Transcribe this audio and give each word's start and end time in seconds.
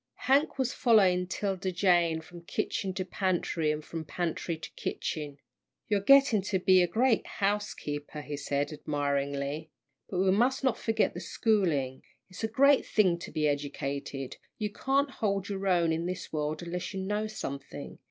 Hank 0.15 0.57
was 0.57 0.73
following 0.73 1.27
'Tilda 1.27 1.71
Jane 1.71 2.21
from 2.21 2.41
kitchen 2.43 2.91
to 2.95 3.05
pantry, 3.05 3.71
and 3.71 3.85
from 3.85 4.03
pantry 4.03 4.57
to 4.57 4.71
kitchen. 4.71 5.37
"You're 5.89 5.99
getting 6.01 6.41
to 6.41 6.57
be 6.57 6.81
a 6.81 6.87
great 6.87 7.27
housekeeper," 7.27 8.23
he 8.23 8.35
said, 8.35 8.73
admiringly; 8.73 9.69
"but 10.09 10.17
we 10.17 10.31
must 10.31 10.63
not 10.63 10.79
forget 10.79 11.13
the 11.13 11.19
schooling. 11.19 12.01
It's 12.31 12.43
a 12.43 12.47
great 12.47 12.83
thing 12.83 13.19
to 13.19 13.31
be 13.31 13.47
educated. 13.47 14.37
You 14.57 14.71
can't 14.71 15.11
hold 15.11 15.47
your 15.49 15.67
own 15.67 15.91
in 15.91 16.07
this 16.07 16.33
world 16.33 16.63
unless 16.63 16.95
you 16.95 16.99
know 17.01 17.27
something. 17.27 17.99